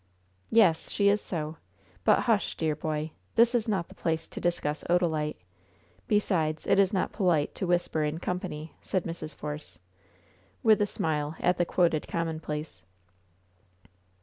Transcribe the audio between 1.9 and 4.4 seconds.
but hush, dear boy! This is not the place